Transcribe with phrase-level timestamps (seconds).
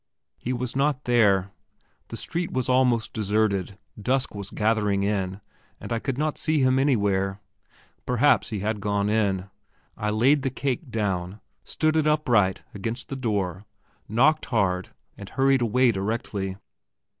[0.39, 1.51] He was not there.
[2.07, 5.41] The street was almost deserted dusk was gathering in,
[5.79, 7.39] and I could not see him anywhere.
[8.07, 9.51] Perhaps he had gone in.
[9.95, 13.65] I laid the cake down, stood it upright against the door,
[14.09, 16.57] knocked hard, and hurried away directly.